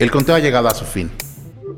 [0.00, 1.10] El conteo ha llegado a su fin.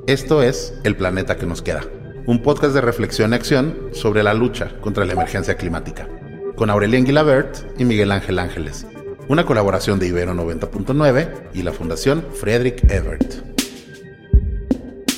[0.06, 1.84] Esto es El Planeta que nos queda,
[2.24, 6.08] un podcast de reflexión y acción sobre la lucha contra la emergencia climática,
[6.54, 8.86] con Aurelien Guilabert y Miguel Ángel Ángeles,
[9.26, 13.51] una colaboración de Ibero 90.9 y la Fundación Friedrich Ebert.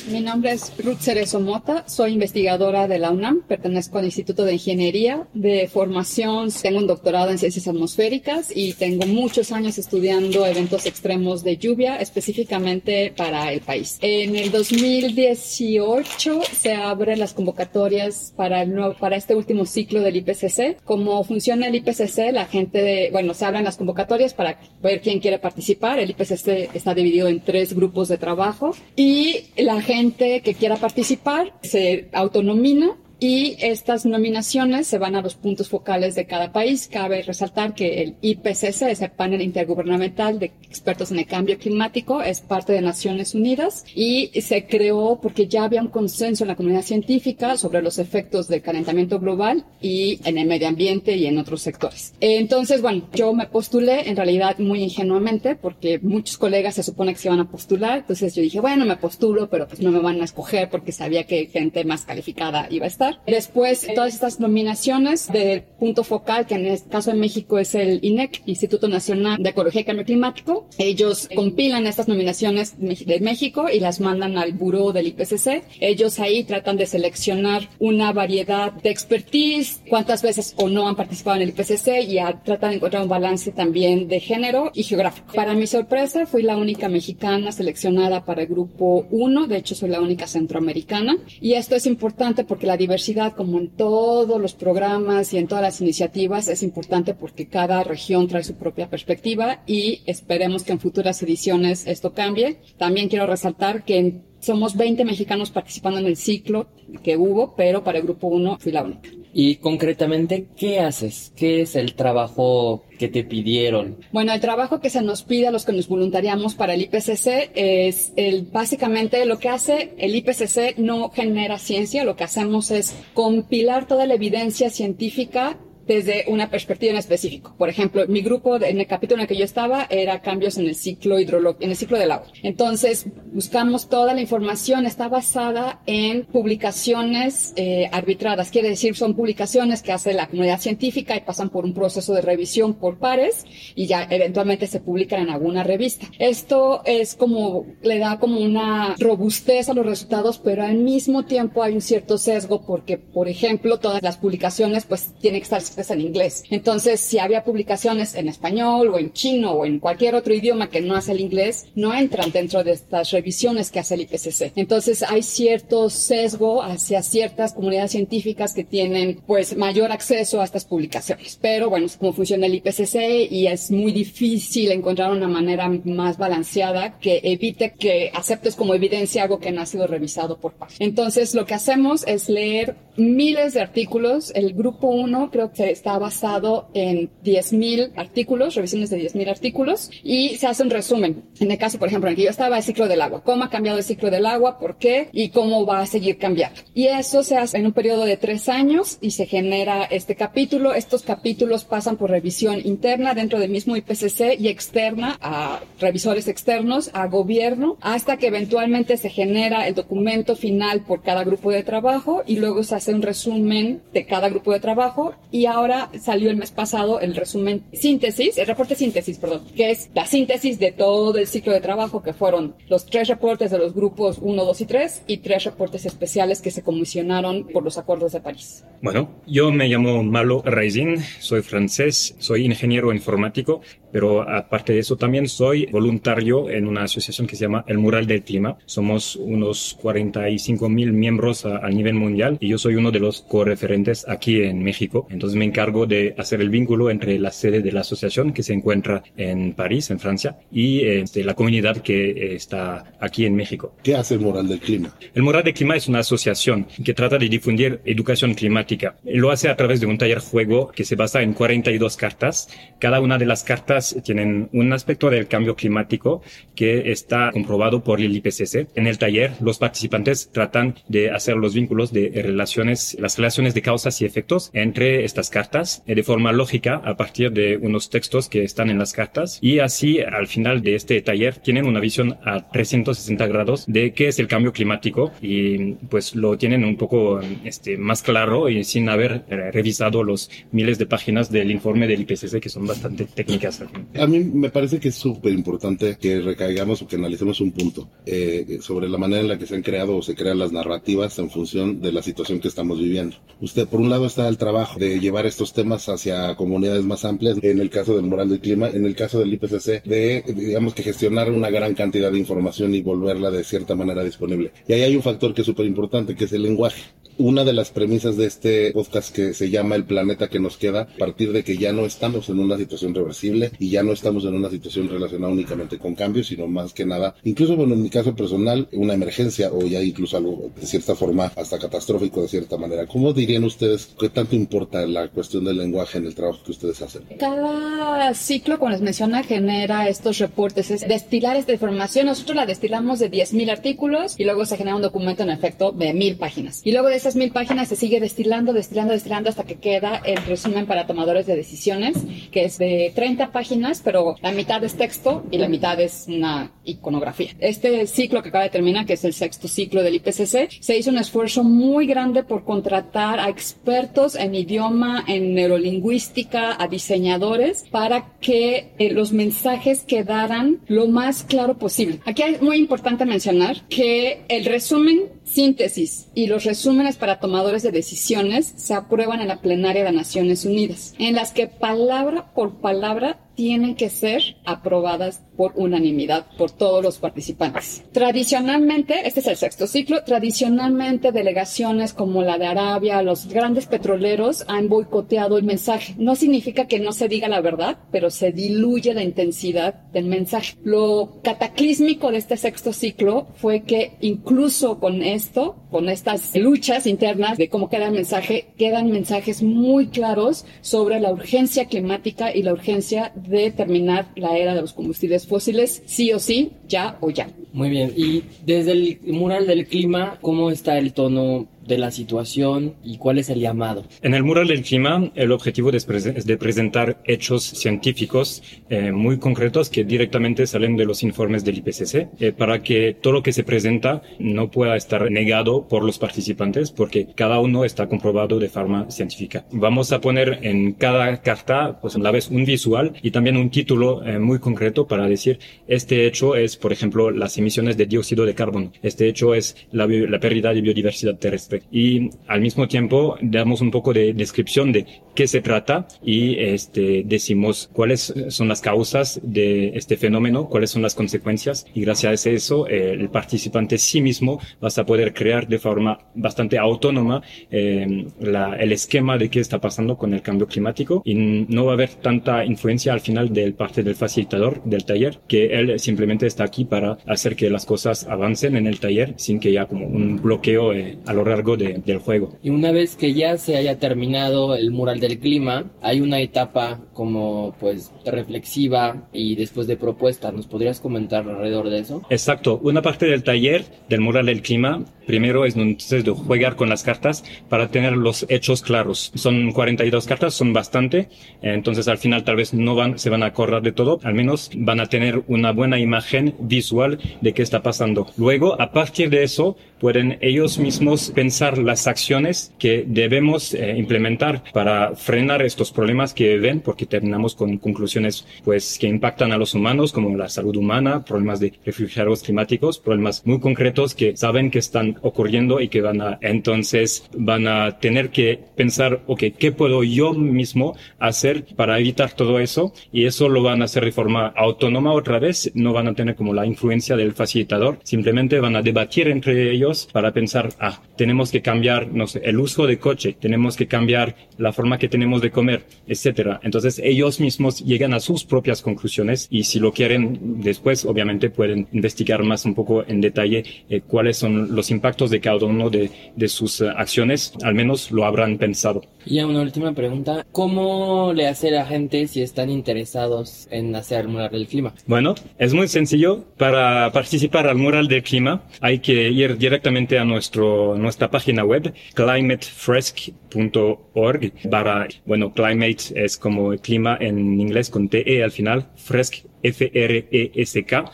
[0.07, 4.53] Mi nombre es Ruth Cerezo Mota, soy investigadora de la UNAM, pertenezco al Instituto de
[4.53, 10.85] Ingeniería de Formación, tengo un doctorado en Ciencias Atmosféricas y tengo muchos años estudiando eventos
[10.85, 13.97] extremos de lluvia, específicamente para el país.
[14.01, 20.17] En el 2018 se abren las convocatorias para, el nuevo, para este último ciclo del
[20.17, 20.83] IPCC.
[20.83, 25.19] Como funciona el IPCC, la gente, de, bueno, se abren las convocatorias para ver quién
[25.19, 25.97] quiere participar.
[25.97, 29.94] El IPCC está dividido en tres grupos de trabajo y la gente
[30.41, 36.25] que quiera participar se autonomina y estas nominaciones se van a los puntos focales de
[36.25, 36.89] cada país.
[36.91, 42.21] Cabe resaltar que el IPCC es el panel intergubernamental de expertos en el cambio climático,
[42.21, 46.55] es parte de Naciones Unidas y se creó porque ya había un consenso en la
[46.55, 51.37] comunidad científica sobre los efectos del calentamiento global y en el medio ambiente y en
[51.37, 52.13] otros sectores.
[52.19, 57.19] Entonces, bueno, yo me postulé en realidad muy ingenuamente porque muchos colegas se supone que
[57.19, 57.99] se iban a postular.
[57.99, 61.25] Entonces yo dije, bueno, me postulo, pero pues no me van a escoger porque sabía
[61.25, 63.04] que gente más calificada iba a estar.
[63.25, 67.99] Después, todas estas nominaciones del punto focal, que en el caso de México es el
[68.03, 73.79] INEC, Instituto Nacional de Ecología y Cambio Climático, ellos compilan estas nominaciones de México y
[73.79, 75.63] las mandan al buró del IPCC.
[75.79, 81.37] Ellos ahí tratan de seleccionar una variedad de expertise, cuántas veces o no han participado
[81.37, 85.33] en el IPCC y tratan de encontrar un balance también de género y geográfico.
[85.33, 89.89] Para mi sorpresa, fui la única mexicana seleccionada para el grupo 1, de hecho soy
[89.89, 94.53] la única centroamericana y esto es importante porque la diversidad diversidad, como en todos los
[94.53, 99.63] programas y en todas las iniciativas, es importante porque cada región trae su propia perspectiva
[99.67, 102.61] y esperemos que en futuras ediciones esto cambie.
[102.77, 106.67] También quiero resaltar que somos 20 mexicanos participando en el ciclo
[107.03, 109.09] que hubo, pero para el grupo 1 fui la única.
[109.37, 111.33] Y concretamente, ¿qué haces?
[111.35, 113.97] ¿Qué es el trabajo que te pidieron?
[114.13, 117.51] Bueno, el trabajo que se nos pide a los que nos voluntariamos para el IPCC
[117.53, 122.95] es el, básicamente lo que hace el IPCC no genera ciencia, lo que hacemos es
[123.13, 125.57] compilar toda la evidencia científica
[125.87, 127.55] desde una perspectiva en específico.
[127.57, 130.65] Por ejemplo, mi grupo en el capítulo en el que yo estaba era cambios en
[130.65, 132.27] el ciclo hidrológico, en el ciclo del agua.
[132.43, 139.81] Entonces, buscamos toda la información, está basada en publicaciones eh, arbitradas, quiere decir, son publicaciones
[139.81, 143.87] que hace la comunidad científica y pasan por un proceso de revisión por pares y
[143.87, 146.07] ya eventualmente se publican en alguna revista.
[146.19, 151.63] Esto es como, le da como una robustez a los resultados, pero al mismo tiempo
[151.63, 156.01] hay un cierto sesgo porque, por ejemplo, todas las publicaciones pues tienen que estar en
[156.01, 156.43] inglés.
[156.49, 160.81] Entonces, si había publicaciones en español o en chino o en cualquier otro idioma que
[160.81, 164.53] no hace el inglés, no entran dentro de estas revisiones que hace el IPCC.
[164.55, 170.65] Entonces, hay cierto sesgo hacia ciertas comunidades científicas que tienen pues mayor acceso a estas
[170.65, 171.37] publicaciones.
[171.41, 176.17] Pero bueno, es como funciona el IPCC y es muy difícil encontrar una manera más
[176.17, 180.75] balanceada que evite que aceptes como evidencia algo que no ha sido revisado por parte.
[180.79, 184.31] Entonces, lo que hacemos es leer miles de artículos.
[184.35, 190.35] El grupo 1 creo que está basado en 10.000 artículos, revisiones de 10.000 artículos, y
[190.37, 191.23] se hace un resumen.
[191.39, 193.23] En el caso, por ejemplo, en el que yo estaba, el ciclo del agua.
[193.23, 194.59] ¿Cómo ha cambiado el ciclo del agua?
[194.59, 195.09] ¿Por qué?
[195.11, 196.61] Y cómo va a seguir cambiando.
[196.73, 200.73] Y eso se hace en un periodo de tres años y se genera este capítulo.
[200.73, 206.89] Estos capítulos pasan por revisión interna dentro del mismo IPCC y externa a revisores externos,
[206.93, 212.23] a gobierno, hasta que eventualmente se genera el documento final por cada grupo de trabajo
[212.25, 216.37] y luego se hace un resumen de cada grupo de trabajo y ahora salió el
[216.37, 221.17] mes pasado el resumen síntesis, el reporte síntesis, perdón, que es la síntesis de todo
[221.17, 224.65] el ciclo de trabajo que fueron los tres reportes de los grupos 1, 2 y
[224.65, 228.65] 3 y tres reportes especiales que se comisionaron por los acuerdos de París.
[228.81, 233.61] Bueno, yo me llamo Malo Raisin, soy francés, soy ingeniero informático,
[233.95, 238.05] pero aparte de eso también soy voluntario en una asociación que se llama El Mural
[238.05, 238.57] del Clima.
[238.65, 243.21] Somos unos 45 mil miembros a, a nivel mundial y yo soy uno de los
[243.21, 245.07] co-referentes aquí en México.
[245.09, 248.51] Entonces me encargo de hacer el vínculo entre la sede de la asociación que se
[248.51, 253.75] encuentra en París, en Francia, y este, la comunidad que eh, está aquí en México.
[253.81, 254.93] ¿Qué hace el Mural del Clima?
[255.13, 258.97] El Mural del Clima es una asociación que trata de difundir educación climática.
[259.05, 262.49] Lo hace a través de un taller juego que se basa en 42 cartas.
[262.77, 266.21] Cada una de las cartas tienen un aspecto del cambio climático
[266.55, 268.69] que está comprobado por el IPCC.
[268.75, 273.61] En el taller, los participantes tratan de hacer los vínculos de relaciones, las relaciones de
[273.61, 278.43] causas y efectos entre estas cartas de forma lógica a partir de unos textos que
[278.43, 282.49] están en las cartas y así al final de este taller tienen una visión a
[282.49, 287.77] 360 grados de qué es el cambio climático y pues lo tienen un poco este,
[287.77, 292.39] más claro y sin haber eh, revisado los miles de páginas del informe del IPCC
[292.39, 293.63] que son bastante técnicas.
[293.95, 297.89] A mí me parece que es súper importante que recaigamos o que analicemos un punto
[298.05, 301.17] eh, sobre la manera en la que se han creado o se crean las narrativas
[301.19, 303.17] en función de la situación que estamos viviendo.
[303.41, 307.37] Usted, por un lado, está el trabajo de llevar estos temas hacia comunidades más amplias,
[307.41, 310.83] en el caso del moral del clima, en el caso del IPCC, de, digamos que
[310.83, 314.51] gestionar una gran cantidad de información y volverla de cierta manera disponible.
[314.67, 316.81] Y ahí hay un factor que es súper importante, que es el lenguaje
[317.17, 320.81] una de las premisas de este podcast que se llama El planeta que nos queda,
[320.81, 324.25] a partir de que ya no estamos en una situación reversible y ya no estamos
[324.25, 327.89] en una situación relacionada únicamente con cambios, sino más que nada, incluso bueno, en mi
[327.89, 332.57] caso personal, una emergencia o ya incluso algo de cierta forma hasta catastrófico de cierta
[332.57, 332.85] manera.
[332.87, 336.81] ¿Cómo dirían ustedes qué tanto importa la cuestión del lenguaje en el trabajo que ustedes
[336.81, 337.03] hacen?
[337.19, 342.07] Cada ciclo, como les menciona, genera estos reportes, es destilar esta información.
[342.07, 345.93] Nosotros la destilamos de 10.000 artículos y luego se genera un documento en efecto de
[345.93, 346.61] 1.000 páginas.
[346.63, 350.17] Y luego de esas mil páginas se sigue destilando, destilando, destilando hasta que queda el
[350.25, 351.95] resumen para tomadores de decisiones,
[352.31, 356.51] que es de 30 páginas, pero la mitad es texto y la mitad es una
[356.63, 357.29] iconografía.
[357.39, 360.89] Este ciclo que acaba de terminar, que es el sexto ciclo del IPCC, se hizo
[360.89, 368.17] un esfuerzo muy grande por contratar a expertos en idioma, en neurolingüística, a diseñadores, para
[368.19, 371.99] que eh, los mensajes quedaran lo más claro posible.
[372.05, 377.71] Aquí es muy importante mencionar que el resumen síntesis y los resúmenes para tomadores de
[377.71, 383.17] decisiones se aprueban en la plenaria de Naciones Unidas, en las que palabra por palabra
[383.35, 387.83] tienen que ser aprobadas por unanimidad por todos los participantes.
[387.91, 394.45] Tradicionalmente, este es el sexto ciclo, tradicionalmente delegaciones como la de Arabia, los grandes petroleros
[394.47, 395.95] han boicoteado el mensaje.
[395.97, 400.55] No significa que no se diga la verdad, pero se diluye la intensidad del mensaje.
[400.63, 407.37] Lo cataclísmico de este sexto ciclo fue que incluso con esto, con estas luchas internas
[407.37, 412.53] de cómo queda el mensaje, quedan mensajes muy claros sobre la urgencia climática y la
[412.53, 413.11] urgencia
[413.55, 417.29] terminar la era de los combustibles fósiles, sí o sí, ya o ya.
[417.53, 422.75] Muy bien, y desde el mural del clima, ¿cómo está el tono de la situación
[422.83, 423.85] y cuál es el llamado.
[424.01, 429.69] En el mural del clima, el objetivo es, de presentar hechos científicos eh, muy concretos
[429.69, 433.43] que directamente salen de los informes del IPCC eh, para que todo lo que se
[433.43, 438.89] presenta no pueda estar negado por los participantes porque cada uno está comprobado de forma
[438.91, 439.45] científica.
[439.51, 443.49] Vamos a poner en cada carta, pues a la vez un visual y también un
[443.49, 448.25] título eh, muy concreto para decir este hecho es, por ejemplo, las emisiones de dióxido
[448.25, 448.71] de carbono.
[448.81, 453.71] Este hecho es la, la pérdida de biodiversidad terrestre y al mismo tiempo damos un
[453.71, 454.85] poco de descripción de
[455.15, 460.81] qué se trata y este, decimos cuáles son las causas de este fenómeno, cuáles son
[460.81, 461.65] las consecuencias.
[461.73, 466.57] Y gracias a eso el participante sí mismo va a poder crear de forma bastante
[466.57, 471.01] autónoma eh, la, el esquema de qué está pasando con el cambio climático.
[471.05, 475.19] Y no va a haber tanta influencia al final del parte del facilitador del taller
[475.27, 479.39] que él simplemente está aquí para hacer que las cosas avancen en el taller sin
[479.39, 482.37] que haya como un bloqueo eh, a lo largo del juego.
[482.41, 486.81] Y una vez que ya se haya terminado el mural del clima, hay una etapa
[486.93, 490.31] como pues reflexiva y después de propuesta.
[490.31, 492.01] ¿Nos podrías comentar alrededor de eso?
[492.09, 492.59] Exacto.
[492.63, 496.83] Una parte del taller del mural del clima, primero es entonces de jugar con las
[496.83, 499.11] cartas para tener los hechos claros.
[499.15, 501.09] Son 42 cartas, son bastante.
[501.41, 503.99] Entonces al final tal vez no van, se van a acordar de todo.
[504.03, 508.07] Al menos van a tener una buena imagen visual de qué está pasando.
[508.17, 514.43] Luego, a partir de eso, pueden ellos mismos pensar las acciones que debemos eh, implementar
[514.53, 519.53] para frenar estos problemas que ven, porque terminamos con conclusiones pues que impactan a los
[519.53, 524.59] humanos, como la salud humana, problemas de refugiados climáticos, problemas muy concretos que saben que
[524.59, 529.83] están ocurriendo y que van a entonces van a tener que pensar, ok, ¿qué puedo
[529.83, 532.73] yo mismo hacer para evitar todo eso?
[532.91, 536.15] Y eso lo van a hacer de forma autónoma otra vez, no van a tener
[536.15, 541.24] como la influencia del facilitador, simplemente van a debatir entre ellos para pensar, ah, tenemos
[541.25, 544.87] tenemos que cambiar, no sé, el uso de coche, tenemos que cambiar la forma que
[544.87, 546.39] tenemos de comer, etcétera.
[546.43, 551.67] Entonces ellos mismos llegan a sus propias conclusiones y si lo quieren después, obviamente pueden
[551.71, 555.89] investigar más un poco en detalle eh, cuáles son los impactos de cada uno de,
[556.15, 558.81] de sus eh, acciones, al menos lo habrán pensado.
[559.07, 564.07] Y una última pregunta, ¿cómo le hace la gente si están interesados en hacer el
[564.07, 564.73] mural del clima?
[564.87, 566.23] Bueno, es muy sencillo.
[566.37, 571.73] Para participar al mural del clima hay que ir directamente a nuestro, nuestra página web,
[571.93, 574.33] climatefresk.org.
[574.51, 580.85] Para, bueno, climate es como clima en inglés con TE al final, fresk fresk.org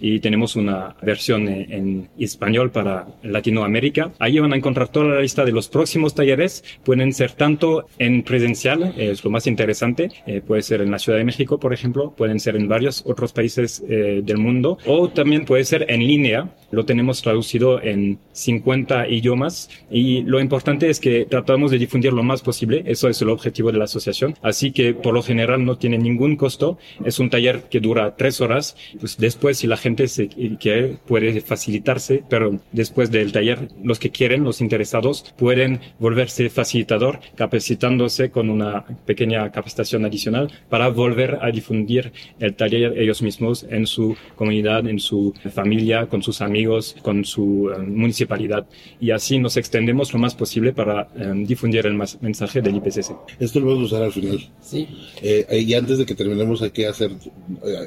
[0.00, 4.12] y tenemos una versión en español para Latinoamérica.
[4.18, 6.64] Ahí van a encontrar toda la lista de los próximos talleres.
[6.84, 11.18] Pueden ser tanto en presencial, es lo más interesante, eh, puede ser en la Ciudad
[11.18, 15.44] de México, por ejemplo, pueden ser en varios otros países eh, del mundo, o también
[15.44, 16.54] puede ser en línea.
[16.70, 22.22] Lo tenemos traducido en 50 idiomas y lo importante es que tratamos de difundir lo
[22.22, 22.82] más posible.
[22.86, 24.34] Eso es el objetivo de la asociación.
[24.42, 26.78] Así que por lo general no tiene ningún costo.
[27.12, 28.74] Es un taller que dura tres horas.
[28.98, 34.08] Pues después, si la gente se quiere, puede facilitarse, pero después del taller, los que
[34.08, 41.50] quieren, los interesados, pueden volverse facilitador, capacitándose con una pequeña capacitación adicional para volver a
[41.50, 47.26] difundir el taller ellos mismos en su comunidad, en su familia, con sus amigos, con
[47.26, 48.66] su eh, municipalidad.
[49.02, 53.12] Y así nos extendemos lo más posible para eh, difundir el mensaje del IPCC.
[53.38, 54.38] Esto lo vamos a usar al final.
[54.62, 54.88] Sí.
[55.20, 57.01] Eh, y antes de que terminemos hay que hacer,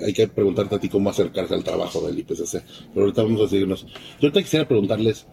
[0.05, 2.63] hay que preguntarte a ti cómo acercarse al trabajo del IPCC.
[2.93, 3.85] Pero ahorita vamos a seguirnos.
[4.21, 5.27] Yo te quisiera preguntarles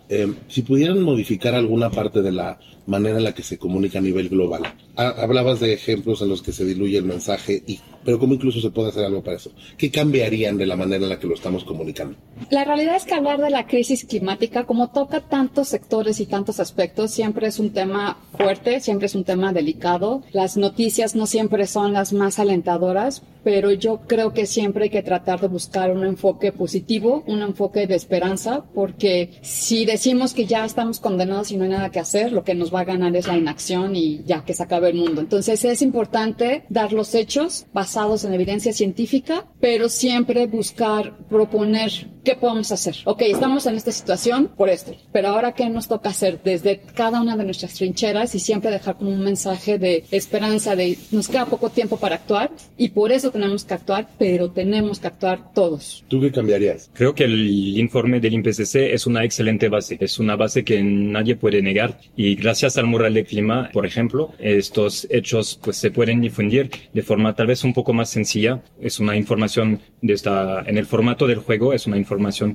[0.48, 4.28] si pudieran modificar alguna parte de la manera en la que se comunica a nivel
[4.28, 4.62] global.
[4.96, 8.70] Hablabas de ejemplos en los que se diluye el mensaje, y, pero ¿cómo incluso se
[8.70, 9.50] puede hacer algo para eso?
[9.76, 12.16] ¿Qué cambiarían de la manera en la que lo estamos comunicando?
[12.50, 16.60] La realidad es que hablar de la crisis climática, como toca tantos sectores y tantos
[16.60, 20.22] aspectos, siempre es un tema fuerte, siempre es un tema delicado.
[20.32, 25.02] Las noticias no siempre son las más alentadoras, pero yo creo que siempre hay que
[25.02, 30.64] tratar de buscar un enfoque positivo, un enfoque de esperanza, porque si decimos que ya
[30.64, 33.26] estamos condenados y no hay nada que hacer, lo que nos va a ganar es
[33.26, 35.20] la inacción y ya que se acabe el mundo.
[35.20, 37.91] Entonces es importante dar los hechos basados
[38.24, 41.90] en evidencia científica, pero siempre buscar proponer
[42.24, 42.96] qué podemos hacer.
[43.04, 47.20] Ok, estamos en esta situación por esto, pero ahora qué nos toca hacer desde cada
[47.20, 51.46] una de nuestras trincheras y siempre dejar como un mensaje de esperanza, de nos queda
[51.46, 56.04] poco tiempo para actuar y por eso tenemos que actuar, pero tenemos que actuar todos.
[56.08, 56.90] ¿Tú qué cambiarías?
[56.92, 61.36] Creo que el informe del IPCC es una excelente base, es una base que nadie
[61.36, 66.20] puede negar y gracias al mural de clima, por ejemplo, estos hechos pues se pueden
[66.20, 68.62] difundir de forma tal vez un poco más sencilla.
[68.80, 72.11] Es una información de esta, en el formato del juego, es una información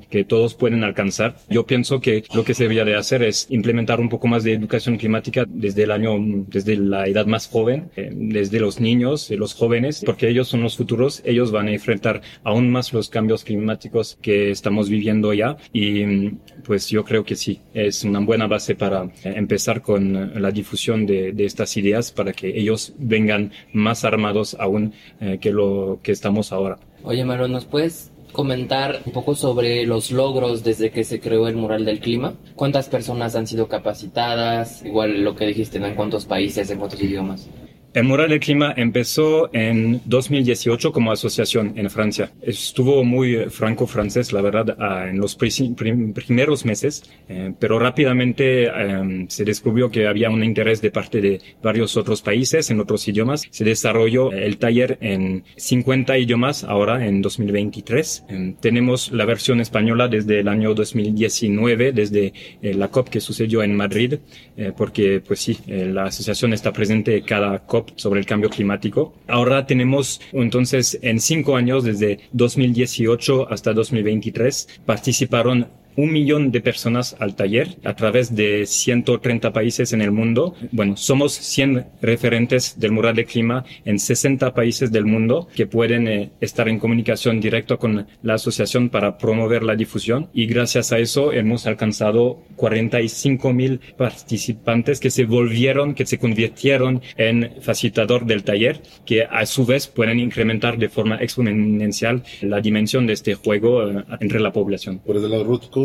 [0.09, 1.37] que todos pueden alcanzar.
[1.49, 4.53] Yo pienso que lo que se debería de hacer es implementar un poco más de
[4.53, 9.53] educación climática desde el año, desde la edad más joven, eh, desde los niños, los
[9.53, 14.51] jóvenes, porque ellos son futuros, ellos van a enfrentar aún más los cambios climáticos que
[14.51, 16.29] estamos viviendo ya y
[16.65, 21.33] pues yo creo que sí, es una buena base para empezar con la difusión de,
[21.37, 26.77] estas ideas para que ellos vengan más armados aún eh, que lo que estamos ahora.
[27.03, 31.55] Oye, Maro, ¿nos puedes comentar un poco sobre los logros desde que se creó el
[31.55, 32.35] mural del clima?
[32.55, 34.83] ¿Cuántas personas han sido capacitadas?
[34.85, 37.49] Igual lo que dijiste, ¿en cuántos países, en cuántos idiomas?
[37.97, 42.31] El Mural del Clima empezó en 2018 como asociación en Francia.
[42.43, 44.77] Estuvo muy franco-francés, la verdad,
[45.09, 50.91] en los primeros meses, eh, pero rápidamente em, se descubrió que había un interés de
[50.91, 53.47] parte de varios otros países en otros idiomas.
[53.49, 58.25] Se desarrolló el taller en 50 idiomas ahora en 2023.
[58.29, 63.63] Em, tenemos la versión española desde el año 2019, desde eh, la COP que sucedió
[63.63, 64.19] en Madrid,
[64.55, 69.13] eh, porque pues sí, la asociación está presente cada COP sobre el cambio climático.
[69.27, 75.67] Ahora tenemos entonces en cinco años, desde 2018 hasta 2023, participaron
[75.97, 80.55] un millón de personas al taller a través de 130 países en el mundo.
[80.71, 86.07] Bueno, somos 100 referentes del mural de clima en 60 países del mundo que pueden
[86.07, 90.99] eh, estar en comunicación directa con la asociación para promover la difusión y gracias a
[90.99, 98.43] eso hemos alcanzado 45 mil participantes que se volvieron, que se convirtieron en facilitador del
[98.43, 103.89] taller, que a su vez pueden incrementar de forma exponencial la dimensión de este juego
[103.89, 105.01] eh, entre la población.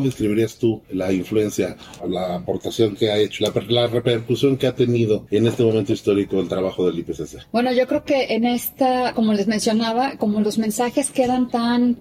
[0.02, 1.76] Describirías tú la influencia,
[2.08, 6.48] la aportación que ha hecho, la, repercusión que ha tenido en este momento histórico el
[6.48, 7.48] trabajo del IPCC?
[7.52, 11.98] Bueno, yo creo que en esta, como les mencionaba, como los mensajes quedan tan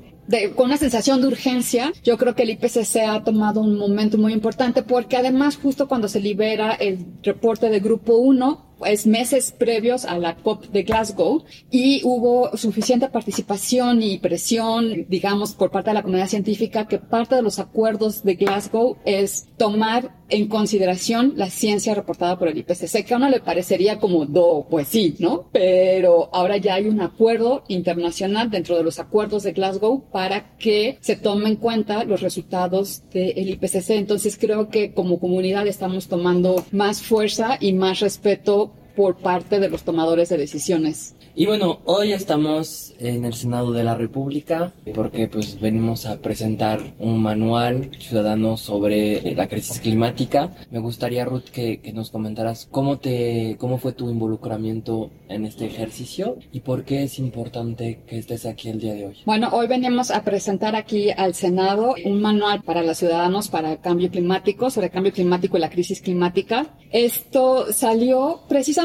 [0.55, 4.33] con una sensación de urgencia, yo creo que el IPCC ha tomado un momento muy
[4.33, 10.05] importante porque además justo cuando se libera el reporte de Grupo 1, es meses previos
[10.05, 15.95] a la COP de Glasgow y hubo suficiente participación y presión, digamos, por parte de
[15.95, 21.49] la comunidad científica que parte de los acuerdos de Glasgow es tomar en consideración la
[21.49, 25.49] ciencia reportada por el IPCC, que a uno le parecería como, do, pues sí, ¿no?
[25.51, 30.97] Pero ahora ya hay un acuerdo internacional dentro de los acuerdos de Glasgow para que
[31.01, 33.91] se tomen en cuenta los resultados del IPCC.
[33.91, 39.69] Entonces creo que como comunidad estamos tomando más fuerza y más respeto por parte de
[39.69, 41.15] los tomadores de decisiones.
[41.33, 46.81] Y bueno, hoy estamos en el Senado de la República porque pues venimos a presentar
[46.99, 50.51] un manual ciudadano sobre la crisis climática.
[50.71, 55.65] Me gustaría, Ruth, que, que, nos comentaras cómo, te, cómo fue tu involucramiento en este
[55.65, 59.17] ejercicio y por qué es importante que estés aquí el día de hoy.
[59.25, 63.79] Bueno, hoy venimos a presentar aquí al Senado un manual para los ciudadanos para el
[63.79, 66.75] cambio climático, sobre el cambio climático y la crisis climática.
[66.91, 68.80] Esto salió precisamente,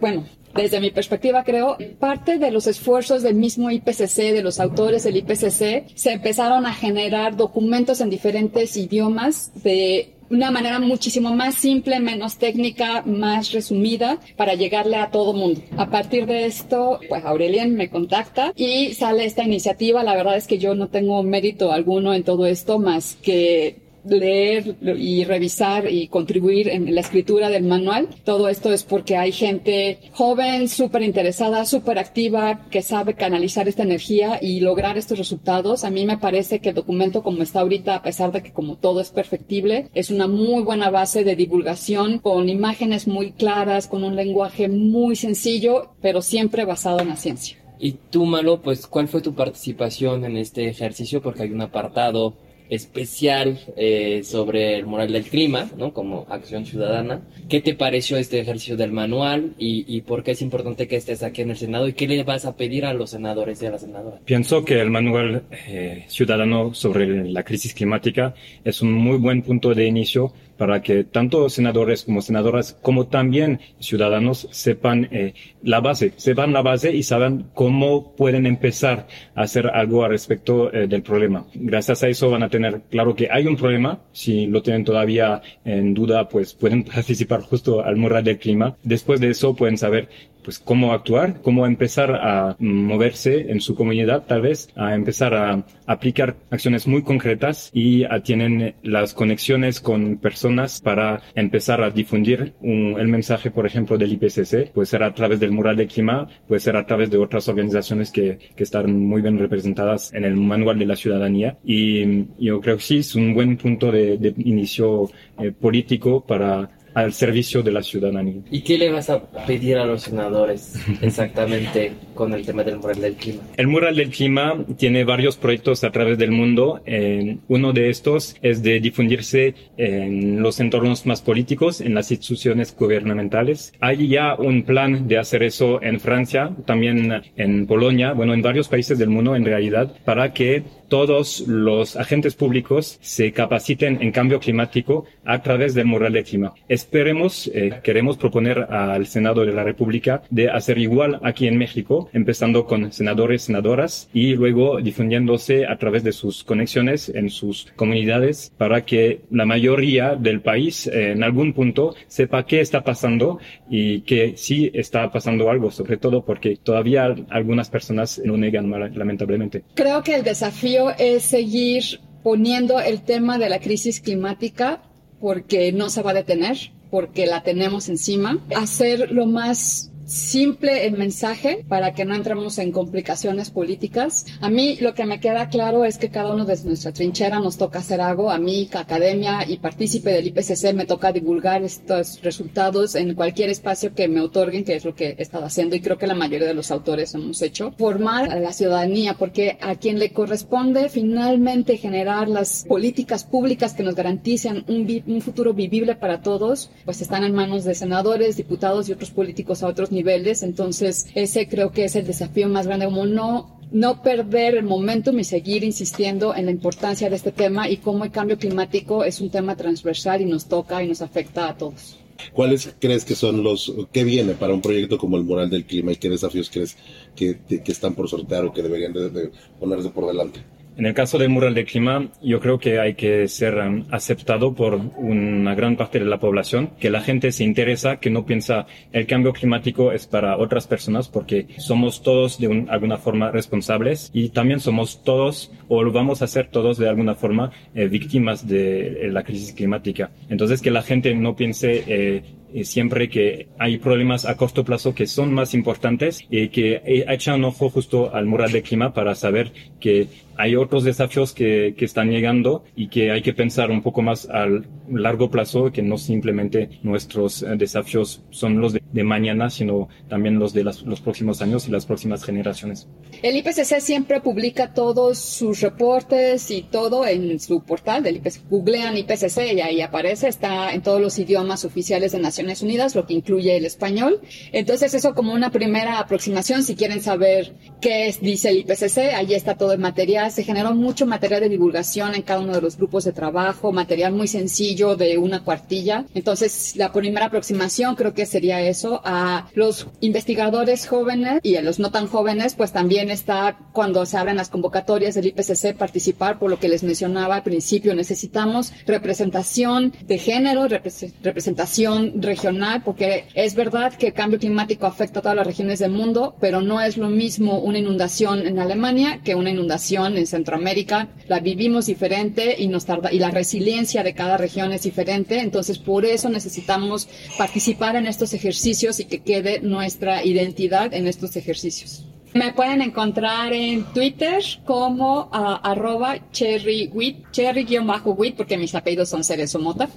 [0.00, 5.04] bueno, desde mi perspectiva, creo, parte de los esfuerzos del mismo IPCC, de los autores
[5.04, 11.56] del IPCC, se empezaron a generar documentos en diferentes idiomas de una manera muchísimo más
[11.56, 15.60] simple, menos técnica, más resumida para llegarle a todo mundo.
[15.76, 20.04] A partir de esto, pues Aurelien me contacta y sale esta iniciativa.
[20.04, 24.76] La verdad es que yo no tengo mérito alguno en todo esto más que leer
[24.98, 28.08] y revisar y contribuir en la escritura del manual.
[28.24, 33.82] Todo esto es porque hay gente joven, súper interesada, súper activa, que sabe canalizar esta
[33.82, 35.84] energía y lograr estos resultados.
[35.84, 38.76] A mí me parece que el documento como está ahorita, a pesar de que como
[38.76, 44.04] todo es perfectible, es una muy buena base de divulgación con imágenes muy claras, con
[44.04, 47.56] un lenguaje muy sencillo, pero siempre basado en la ciencia.
[47.78, 51.22] Y tú, Malo, pues, ¿cuál fue tu participación en este ejercicio?
[51.22, 52.34] Porque hay un apartado
[52.70, 55.92] especial eh, sobre el moral del clima, ¿no?
[55.92, 57.20] Como acción ciudadana.
[57.48, 61.22] ¿Qué te pareció este ejercicio del manual y, y, por qué es importante que estés
[61.22, 63.70] aquí en el Senado y qué le vas a pedir a los senadores y a
[63.72, 64.20] las senadoras?
[64.24, 68.34] Pienso que el manual eh, ciudadano sobre la crisis climática
[68.64, 73.60] es un muy buen punto de inicio para que tanto senadores como senadoras, como también
[73.78, 79.68] ciudadanos sepan eh, la base, sepan la base y saben cómo pueden empezar a hacer
[79.68, 81.46] algo al respecto eh, del problema.
[81.54, 82.59] Gracias a eso van a tener
[82.90, 84.00] claro que hay un problema.
[84.12, 88.76] Si lo tienen todavía en duda, pues pueden participar justo al mural del clima.
[88.82, 90.08] Después de eso pueden saber
[90.42, 95.64] pues cómo actuar, cómo empezar a moverse en su comunidad, tal vez, a empezar a
[95.86, 103.08] aplicar acciones muy concretas y tienen las conexiones con personas para empezar a difundir el
[103.08, 106.76] mensaje, por ejemplo, del IPCC, puede ser a través del mural de clima, puede ser
[106.76, 110.86] a través de otras organizaciones que, que están muy bien representadas en el manual de
[110.86, 111.58] la ciudadanía.
[111.64, 116.70] Y yo creo que sí es un buen punto de, de inicio eh, político para
[116.94, 118.42] al servicio de la ciudadanía.
[118.50, 123.00] ¿Y qué le vas a pedir a los senadores exactamente con el tema del mural
[123.00, 123.42] del clima?
[123.56, 126.80] El mural del clima tiene varios proyectos a través del mundo.
[126.86, 132.74] Eh, uno de estos es de difundirse en los entornos más políticos, en las instituciones
[132.76, 133.72] gubernamentales.
[133.80, 138.68] Hay ya un plan de hacer eso en Francia, también en Polonia, bueno, en varios
[138.68, 144.40] países del mundo en realidad, para que todos los agentes públicos se capaciten en cambio
[144.40, 146.52] climático a través del mural del clima.
[146.68, 152.10] Esperemos, eh, queremos proponer al Senado de la República de hacer igual aquí en México,
[152.12, 158.52] empezando con senadores, senadoras y luego difundiéndose a través de sus conexiones en sus comunidades
[158.58, 163.38] para que la mayoría del país eh, en algún punto sepa qué está pasando
[163.70, 169.62] y que sí está pasando algo, sobre todo porque todavía algunas personas lo negan lamentablemente.
[169.76, 174.82] Creo que el desafío es seguir poniendo el tema de la crisis climática
[175.20, 176.56] porque no se va a detener
[176.90, 182.72] porque la tenemos encima, hacer lo más simple el mensaje para que no entremos en
[182.72, 184.26] complicaciones políticas.
[184.40, 187.56] A mí lo que me queda claro es que cada uno desde nuestra trinchera nos
[187.56, 188.30] toca hacer algo.
[188.30, 193.94] A mí, academia y partícipe del IPCC, me toca divulgar estos resultados en cualquier espacio
[193.94, 196.48] que me otorguen, que es lo que he estado haciendo y creo que la mayoría
[196.48, 197.72] de los autores hemos hecho.
[197.78, 203.84] Formar a la ciudadanía, porque a quien le corresponde finalmente generar las políticas públicas que
[203.84, 208.88] nos garanticen un, un futuro vivible para todos, pues están en manos de senadores, diputados
[208.88, 210.42] y otros políticos a otros niveles niveles.
[210.42, 215.18] Entonces, ese creo que es el desafío más grande, como no no perder el momentum
[215.18, 219.20] y seguir insistiendo en la importancia de este tema y cómo el cambio climático es
[219.20, 221.96] un tema transversal y nos toca y nos afecta a todos.
[222.32, 225.92] ¿Cuáles crees que son los, qué viene para un proyecto como el Moral del Clima
[225.92, 226.76] y qué desafíos crees
[227.14, 230.40] que, que están por sortear o que deberían de ponerse por delante?
[230.76, 234.54] En el caso del mural del clima, yo creo que hay que ser um, aceptado
[234.54, 238.66] por una gran parte de la población, que la gente se interesa, que no piensa
[238.92, 244.30] el cambio climático es para otras personas, porque somos todos de alguna forma responsables y
[244.30, 249.08] también somos todos, o lo vamos a ser todos de alguna forma, eh, víctimas de
[249.10, 250.10] la crisis climática.
[250.28, 254.94] Entonces, que la gente no piense eh, eh, siempre que hay problemas a corto plazo
[254.94, 259.14] que son más importantes y que echa un ojo justo al mural de clima para
[259.14, 260.08] saber que
[260.40, 264.26] hay otros desafíos que, que están llegando y que hay que pensar un poco más
[264.28, 270.38] al largo plazo, que no simplemente nuestros eh, desafíos son los de, mañana, sino también
[270.38, 272.88] los de los próximos años y las próximas generaciones.
[273.22, 278.48] El IPCC siempre publica todos sus reportes y todo en su portal del IPCC.
[278.48, 283.06] Googlean IPCC y ahí aparece, está en todos los idiomas oficiales de Naciones Unidas, lo
[283.06, 284.20] que incluye el español.
[284.52, 289.34] Entonces eso como una primera aproximación, si quieren saber qué es, dice el IPCC, ahí
[289.34, 292.76] está todo el material se generó mucho material de divulgación en cada uno de los
[292.76, 296.04] grupos de trabajo, material muy sencillo de una cuartilla.
[296.14, 299.00] Entonces, la primera aproximación creo que sería eso.
[299.04, 304.16] A los investigadores jóvenes y a los no tan jóvenes, pues también está cuando se
[304.16, 309.92] abren las convocatorias del IPCC participar, por lo que les mencionaba al principio, necesitamos representación
[310.06, 315.46] de género, representación regional, porque es verdad que el cambio climático afecta a todas las
[315.46, 320.09] regiones del mundo, pero no es lo mismo una inundación en Alemania que una inundación
[320.16, 324.82] en Centroamérica la vivimos diferente y nos tarda y la resiliencia de cada región es
[324.82, 331.06] diferente, entonces por eso necesitamos participar en estos ejercicios y que quede nuestra identidad en
[331.06, 332.04] estos ejercicios.
[332.32, 339.88] Me pueden encontrar en Twitter como uh, arroba cherrywit, cherry-wit, porque mis apellidos son Cerezomota.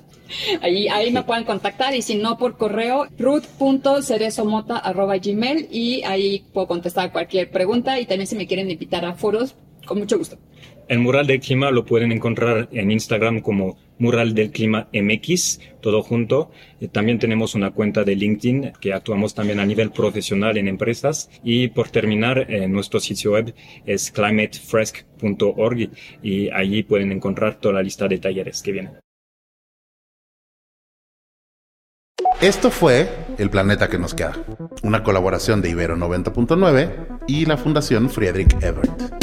[0.61, 6.43] Ahí, ahí me pueden contactar y si no por correo, ruth.cerezomota arroba gmail y ahí
[6.53, 10.37] puedo contestar cualquier pregunta y también si me quieren invitar a foros, con mucho gusto.
[10.87, 16.01] El mural del clima lo pueden encontrar en Instagram como mural del clima MX, todo
[16.01, 16.51] junto.
[16.81, 21.29] Eh, también tenemos una cuenta de LinkedIn que actuamos también a nivel profesional en empresas.
[21.43, 23.53] Y por terminar, eh, nuestro sitio web
[23.85, 25.89] es climatefresk.org
[26.21, 28.93] y allí pueden encontrar toda la lista de talleres que vienen.
[32.41, 34.33] Esto fue El Planeta que nos queda,
[34.83, 39.22] una colaboración de Ibero 90.9 y la Fundación Friedrich Ebert.